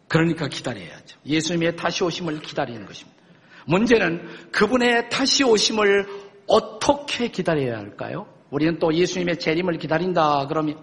[0.09, 1.19] 그러니까 기다려야죠.
[1.27, 3.23] 예수님의 다시 오심을 기다리는 것입니다.
[3.67, 6.07] 문제는 그분의 다시 오심을
[6.47, 8.27] 어떻게 기다려야 할까요?
[8.51, 10.79] 우리는 또 예수님의 재림을 기다린다 그러면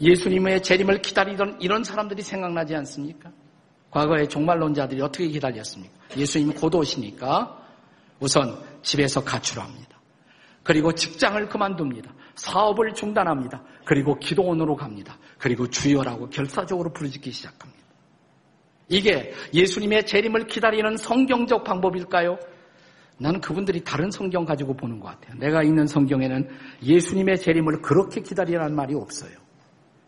[0.00, 3.30] 예수님의 재림을 기다리던 이런 사람들이 생각나지 않습니까?
[3.90, 5.94] 과거의 종말론자들이 어떻게 기다렸습니까?
[6.16, 7.58] 예수님이 곧 오시니까
[8.20, 9.98] 우선 집에서 가출합니다.
[10.62, 12.12] 그리고 직장을 그만둡니다.
[12.36, 13.62] 사업을 중단합니다.
[13.84, 15.18] 그리고 기도원으로 갑니다.
[15.38, 17.79] 그리고 주여라고 결사적으로 부르짖기 시작합니다.
[18.90, 22.38] 이게 예수님의 재림을 기다리는 성경적 방법일까요?
[23.18, 25.38] 나는 그분들이 다른 성경 가지고 보는 것 같아요.
[25.38, 26.48] 내가 읽는 성경에는
[26.82, 29.32] 예수님의 재림을 그렇게 기다리라는 말이 없어요.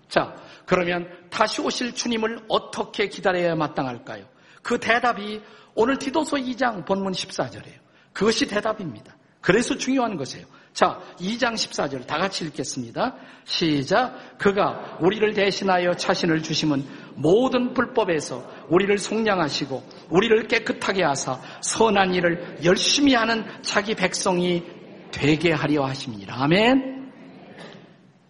[0.09, 0.35] 자,
[0.67, 4.25] 그러면 다시 오실 주님을 어떻게 기다려야 마땅할까요?
[4.63, 5.41] 그 대답이
[5.75, 7.81] 오늘 디도서 2장 본문 14절이에요.
[8.13, 9.17] 그것이 대답입니다.
[9.41, 10.47] 그래서 중요한 것이에요.
[10.73, 13.15] 자, 2장 14절 다 같이 읽겠습니다.
[13.45, 14.39] 시작.
[14.39, 23.15] 그가 우리를 대신하여 자신을 주심은 모든 불법에서 우리를 속량하시고 우리를 깨끗하게 하사 선한 일을 열심히
[23.15, 24.63] 하는 자기 백성이
[25.11, 26.43] 되게 하려 하십니다.
[26.43, 27.13] 아멘.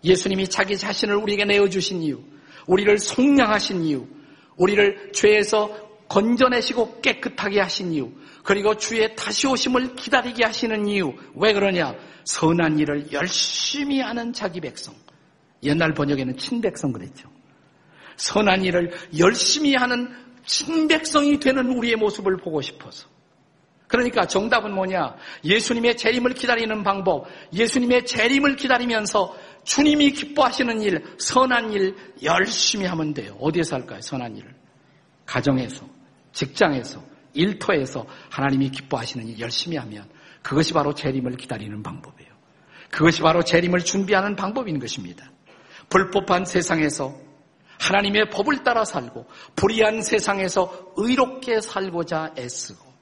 [0.04, 2.20] 예수님이 자기 자신을 우리에게 내어 주신 이유,
[2.66, 4.06] 우리를 속량하신 이유,
[4.56, 8.12] 우리를 죄에서 건져내시고 깨끗하게 하신 이유,
[8.44, 11.94] 그리고 주의 다시 오심을 기다리게 하시는 이유, 왜 그러냐?
[12.24, 14.94] 선한 일을 열심히 하는 자기 백성.
[15.62, 17.30] 옛날 번역에는 친백성 그랬죠.
[18.16, 23.08] 선한 일을 열심히 하는 친백성이 되는 우리의 모습을 보고 싶어서.
[23.88, 25.16] 그러니까 정답은 뭐냐?
[25.44, 33.36] 예수님의 재림을 기다리는 방법, 예수님의 재림을 기다리면서 주님이 기뻐하시는 일, 선한 일 열심히 하면 돼요.
[33.40, 34.00] 어디에서 할까요?
[34.02, 34.54] 선한 일을.
[35.24, 35.86] 가정에서,
[36.32, 37.02] 직장에서,
[37.34, 40.08] 일터에서 하나님이 기뻐하시는 일 열심히 하면
[40.42, 42.32] 그것이 바로 재림을 기다리는 방법이에요.
[42.90, 45.30] 그것이 바로 재림을 준비하는 방법인 것입니다.
[45.88, 47.14] 불법한 세상에서
[47.78, 52.92] 하나님의 법을 따라 살고 불의한 세상에서 의롭게 살고자 애쓰고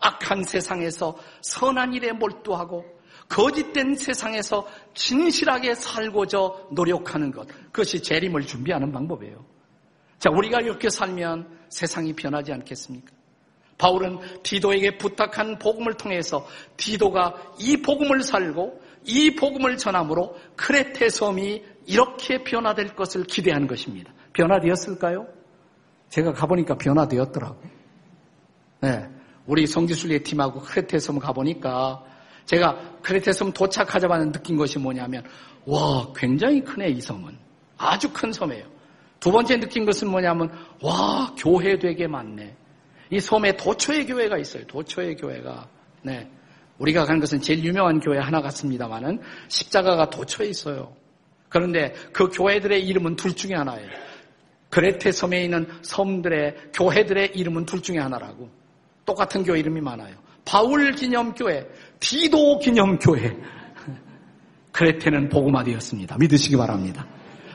[0.00, 2.84] 악한 세상에서 선한 일에 몰두하고
[3.28, 6.38] 거짓된 세상에서 진실하게 살고자
[6.72, 9.44] 노력하는 것 그것이 재림을 준비하는 방법이에요.
[10.20, 13.10] 자, 우리가 이렇게 살면 세상이 변하지 않겠습니까?
[13.78, 22.44] 바울은 디도에게 부탁한 복음을 통해서 디도가 이 복음을 살고 이 복음을 전함으로 크레테 섬이 이렇게
[22.44, 24.12] 변화될 것을 기대한 것입니다.
[24.34, 25.26] 변화되었을까요?
[26.10, 27.62] 제가 가보니까 변화되었더라고.
[28.82, 29.08] 네.
[29.46, 32.04] 우리 성지순례 팀하고 크레테 섬 가보니까
[32.44, 35.24] 제가 크레테 섬 도착하자마자 느낀 것이 뭐냐면
[35.64, 37.38] 와 굉장히 크네 이 섬은
[37.78, 38.79] 아주 큰 섬이에요.
[39.20, 40.50] 두 번째 느낀 것은 뭐냐면
[40.82, 42.56] 와 교회 되게 많네.
[43.10, 44.66] 이 섬에 도초의 교회가 있어요.
[44.66, 45.68] 도초의 교회가.
[46.02, 46.30] 네.
[46.78, 50.94] 우리가 가는 것은 제일 유명한 교회 하나 같습니다만은 십자가가 도초에 있어요.
[51.50, 53.88] 그런데 그 교회들의 이름은 둘 중에 하나예요.
[54.70, 58.48] 그레테 섬에 있는 섬들의 교회들의 이름은 둘 중에 하나라고.
[59.04, 60.14] 똑같은 교회 이름이 많아요.
[60.44, 63.36] 바울 기념교회, 디도 기념교회.
[64.72, 66.16] 그레테는 복음화 되었습니다.
[66.18, 67.06] 믿으시기 바랍니다.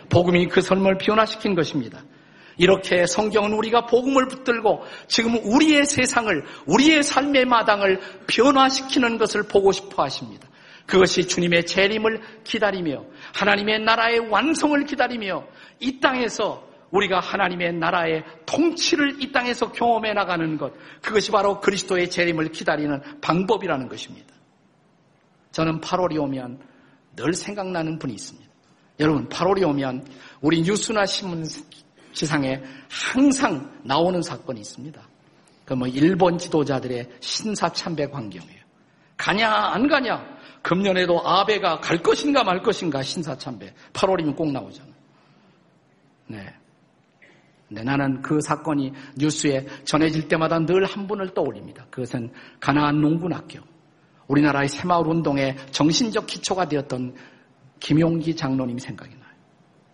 [0.10, 2.04] 복음이 그 삶을 변화시킨 것입니다.
[2.58, 10.04] 이렇게 성경은 우리가 복음을 붙들고 지금 우리의 세상을, 우리의 삶의 마당을 변화시키는 것을 보고 싶어
[10.04, 10.48] 하십니다.
[10.86, 15.46] 그것이 주님의 재림을 기다리며 하나님의 나라의 완성을 기다리며
[15.80, 22.52] 이 땅에서 우리가 하나님의 나라의 통치를 이 땅에서 경험해 나가는 것, 그것이 바로 그리스도의 재림을
[22.52, 24.34] 기다리는 방법이라는 것입니다.
[25.52, 26.60] 저는 8월이 오면
[27.16, 28.45] 늘 생각나는 분이 있습니다.
[29.00, 30.08] 여러분, 8월이 오면
[30.42, 31.46] 우리 뉴스나 신문
[32.14, 35.02] 지상에 항상 나오는 사건이 있습니다.
[35.66, 38.62] 그 뭐 일본 지도자들의 신사참배 광경이에요.
[39.18, 40.24] 가냐 안 가냐?
[40.62, 43.74] 금년에도 아베가 갈 것인가 말 것인가 신사참배.
[43.94, 44.94] 8월이면 꼭 나오잖아요.
[46.28, 46.54] 네.
[47.68, 51.86] 네, 나는 그 사건이 뉴스에 전해질 때마다 늘 한 분을 떠올립니다.
[51.90, 53.60] 그것은 가나안 농군학교.
[54.28, 57.16] 우리나라의 새마을 운동의 정신적 기초가 되었던
[57.86, 59.30] 김용기 장로님 생각이 나요.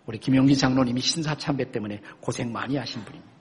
[0.06, 3.32] 우리 김용기 장로님이 신사참배 때문에 고생 많이 하신 분입니다.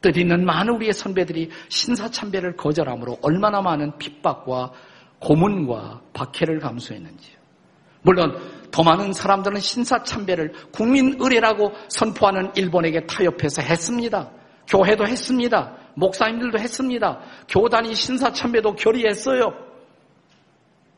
[0.00, 4.72] 뜻 있는 많은 우리의 선배들이 신사참배를 거절함으로 얼마나 많은 핍박과
[5.20, 7.38] 고문과 박해를 감수했는지요.
[8.02, 8.36] 물론
[8.72, 14.32] 더 많은 사람들은 신사참배를 국민 의례라고 선포하는 일본에게 타협해서 했습니다.
[14.66, 15.76] 교회도 했습니다.
[15.94, 17.20] 목사님들도 했습니다.
[17.48, 19.52] 교단이 신사참배도 결의했어요.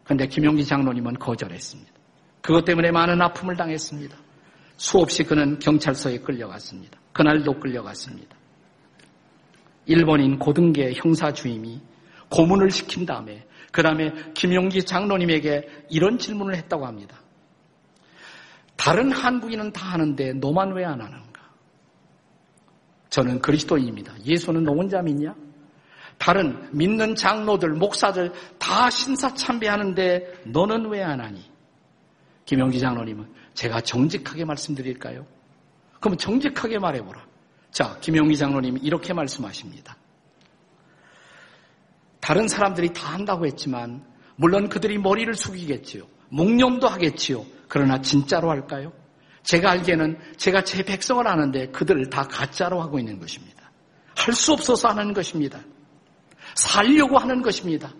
[0.04, 2.03] 그런데 김용기 장로님은 거절했습니다.
[2.44, 4.14] 그것 때문에 많은 아픔을 당했습니다.
[4.76, 6.98] 수없이 그는 경찰서에 끌려갔습니다.
[7.14, 8.36] 그날도 끌려갔습니다.
[9.86, 11.80] 일본인 고등계 형사 주임이
[12.28, 17.18] 고문을 시킨 다음에 그 다음에 김용기 장로님에게 이런 질문을 했다고 합니다.
[18.76, 21.40] 다른 한국인은 다 하는데 너만 왜 안 하는가?
[23.08, 24.12] 저는 그리스도인입니다.
[24.22, 25.34] 예수는 너 혼자 믿냐?
[26.18, 31.53] 다른 믿는 장로들, 목사들 다 신사참배하는데 너는 왜 안 하니?
[32.44, 35.26] 김용기 장로님은 제가 정직하게 말씀드릴까요?
[36.00, 37.24] 그럼 정직하게 말해보라.
[37.70, 39.96] 자, 김용기 장로님이 이렇게 말씀하십니다.
[42.20, 44.04] 다른 사람들이 다 한다고 했지만
[44.36, 46.06] 물론 그들이 머리를 숙이겠지요.
[46.30, 47.44] 묵념도 하겠지요.
[47.68, 48.92] 그러나 진짜로 할까요?
[49.42, 53.70] 제가 알기에는 제가 제 백성을 아는데 그들을 다 가짜로 하고 있는 것입니다.
[54.16, 55.60] 할 수 없어서 하는 것입니다.
[56.54, 57.92] 살려고 하는 것입니다.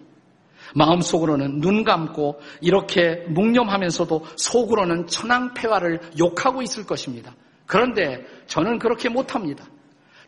[0.74, 7.34] 마음속으로는 눈 감고 이렇게 묵념하면서도 속으로는 천황폐화를 욕하고 있을 것입니다.
[7.66, 9.64] 그런데 저는 그렇게 못합니다.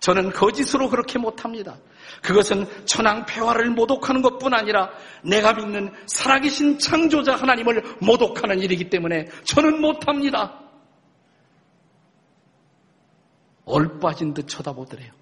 [0.01, 1.77] 저는 거짓으로 그렇게 못합니다.
[2.23, 4.91] 그것은 천황 폐화를 모독하는 것뿐 아니라
[5.25, 10.61] 내가 믿는 살아계신 창조자 하나님을 모독하는 일이기 때문에 저는 못합니다.
[13.65, 15.13] 얼빠진 듯 쳐다보더래요.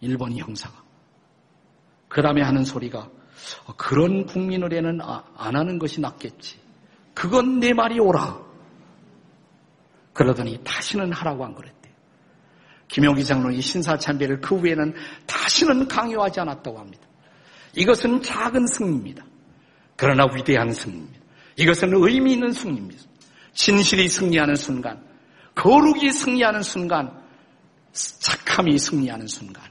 [0.00, 0.82] 일본 형사가.
[2.08, 3.08] 그 다음에 하는 소리가
[3.76, 6.58] 그런 국민의례는 아, 안 하는 것이 낫겠지.
[7.14, 8.40] 그건 내 말이 오라.
[10.12, 11.94] 그러더니 다시는 하라고 안 그랬대요.
[12.88, 14.94] 김용기 장로이 신사참배를 그 후에는
[15.26, 17.06] 다시는 강요하지 않았다고 합니다.
[17.74, 19.24] 이것은 작은 승리입니다.
[19.96, 21.20] 그러나 위대한 승리입니다.
[21.56, 23.02] 이것은 의미 있는 승리입니다.
[23.52, 25.04] 진실이 승리하는 순간,
[25.54, 27.12] 거룩이 승리하는 순간,
[27.92, 29.62] 착함이 승리하는 순간,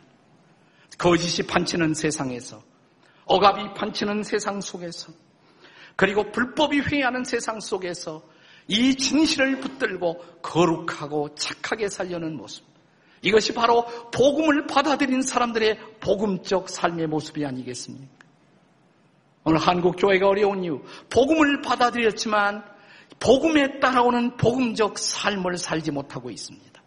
[0.98, 2.62] 거짓이 판치는 세상에서,
[3.30, 5.14] 억압이 판치는 세상 속에서,
[5.96, 8.24] 그리고 불법이 회의하는 세상 속에서
[8.68, 12.66] 이 진실을 붙들고 거룩하고 착하게 살려는 모습.
[13.22, 18.20] 이것이 바로 복음을 받아들인 사람들의 복음적 삶의 모습이 아니겠습니까?
[19.44, 22.64] 오늘 한국 교회가 어려운 이유, 복음을 받아들였지만
[23.20, 26.82] 복음에 따라오는 복음적 삶을 살지 못하고 있습니다.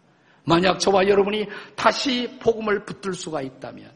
[0.45, 3.91] 만약 저와 여러분이 다시 복음을 붙들 수가 있다면,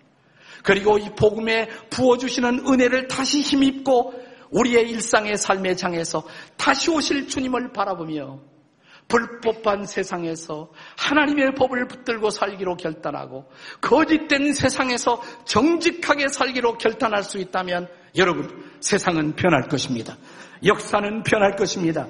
[0.68, 4.14] 그리고 이 복음에 부어주시는 은혜를 다시 힘입고
[4.50, 6.28] 우리의 일상의 삶의 장에서
[6.58, 8.42] 다시 오실 주님을 바라보며
[9.08, 13.50] 불법한 세상에서 하나님의 법을 붙들고 살기로 결단하고
[13.80, 18.50] 거짓된 세상에서 정직하게 살기로 결단할 수 있다면 여러분
[18.82, 20.18] 세상은 변할 것입니다.
[20.66, 22.08] 역사는 변할 것입니다.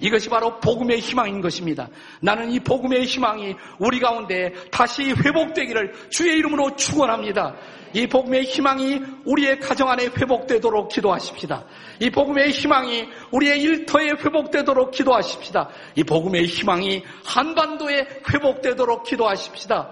[0.00, 1.88] 이것이 바로 복음의 희망인 것입니다.
[2.20, 7.56] 나는 이 복음의 희망이 우리 가운데 다시 회복되기를 주의 이름으로 축원합니다.
[7.94, 11.64] 이 복음의 희망이 우리의 가정 안에 회복되도록 기도하십시다.
[12.00, 15.68] 이 복음의 희망이 우리의 일터에 회복되도록 기도하십시다.
[15.96, 19.90] 이 복음의 희망이 한반도에 회복되도록 기도하십시다.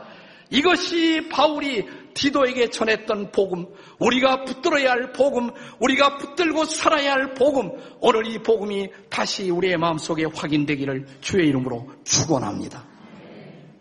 [0.50, 1.84] 이것이 바울이
[2.16, 3.66] 디도에게 전했던 복음,
[3.98, 5.50] 우리가 붙들어야 할 복음,
[5.80, 12.82] 우리가 붙들고 살아야 할 복음, 오늘 이 복음이 다시 우리의 마음속에 확인되기를 주의 이름으로 축원합니다.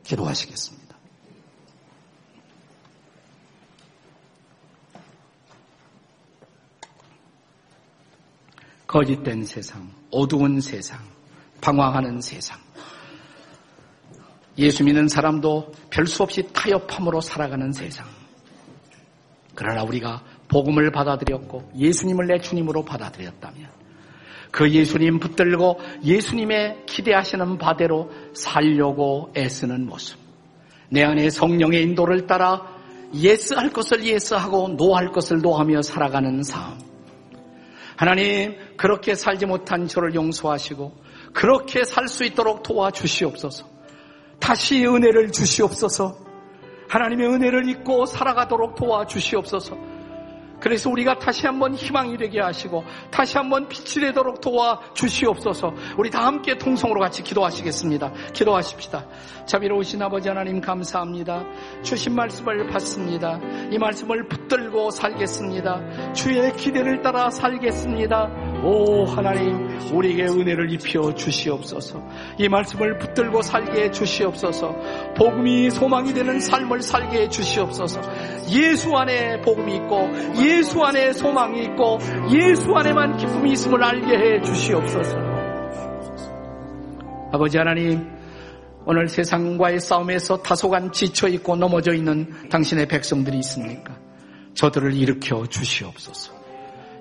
[0.03, 0.95] 기도하시겠습니다.
[8.85, 10.99] 거짓된 세상, 어두운 세상,
[11.61, 12.59] 방황하는 세상.
[14.57, 18.24] 예수 믿는 사람도 별 수 없이 타협함으로 살아가는 세상.
[19.55, 23.69] 그러나 우리가 복음을 받아들였고 예수님을 내 주님으로 받아들였다면
[24.51, 30.17] 그 예수님 붙들고 예수님의 기대하시는 바대로 살려고 애쓰는 모습.
[30.89, 32.73] 내 안에 성령의 인도를 따라
[33.13, 36.79] 예스할 것을 예스하고 노할 것을 노하며 살아가는 삶.
[37.97, 40.91] 하나님, 그렇게 살지 못한 저를 용서하시고,
[41.33, 43.65] 그렇게 살 수 있도록 도와주시옵소서.
[44.39, 46.24] 다시 은혜를 주시옵소서.
[46.87, 49.95] 하나님의 은혜를 잊고 살아가도록 도와주시옵소서.
[50.59, 55.73] 그래서 우리가 다시 한번 희망이 되게 하시고 다시 한번 빛이 되도록 도와주시옵소서.
[55.97, 58.11] 우리 다 함께 통성으로 같이 기도하시겠습니다.
[58.33, 59.05] 기도하십시다.
[59.45, 61.43] 자비로우신 아버지 하나님 감사합니다.
[61.83, 63.39] 주신 말씀을 받습니다.
[63.71, 66.13] 이 말씀을 붙들고 살겠습니다.
[66.13, 68.44] 주의 기대를 따라 살겠습니다.
[68.63, 72.01] 오 하나님 우리에게 은혜를 입혀 주시옵소서
[72.37, 74.75] 이 말씀을 붙들고 살게 해 주시옵소서
[75.15, 78.01] 복음이 소망이 되는 삶을 살게 해 주시옵소서
[78.49, 80.09] 예수 안에 복음이 있고
[80.43, 81.99] 예수 안에 소망이 있고
[82.31, 85.17] 예수 안에만 기쁨이 있음을 알게 해 주시옵소서
[87.31, 88.15] 아버지 하나님
[88.87, 93.97] 오늘 세상과의 싸움에서 다소간 지쳐 있고 넘어져 있는 당신의 백성들이 있습니까?
[94.53, 96.34] 저들을 일으켜 주시옵소서.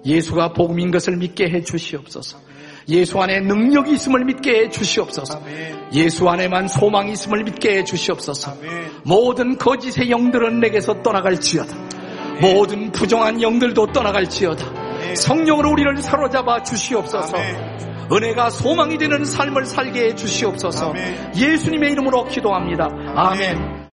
[0.04, 2.38] 예수가 복음인 것을 믿게 해 주시옵소서.
[2.88, 5.42] 예수 안에 능력이 있음을 믿게 해 주시옵소서.
[5.92, 8.56] 예수 안에만 소망이 있음을 믿게 해 주시옵소서.
[9.04, 11.74] 모든 거짓의 영들은 내게서 떠나갈지어다.
[12.40, 15.14] 모든 부정한 영들도 떠나갈지어다.
[15.14, 17.36] 성령으로 우리를 사로잡아 주시옵소서.
[18.12, 20.92] 은혜가 소망이 되는 삶을 살게 해 주시옵소서.
[21.36, 22.90] 예수님의 이름으로 기도합니다.
[23.14, 23.83] 아멘.